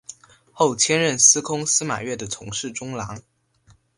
[0.51, 3.21] 后迁任司空司马越的从事中郎。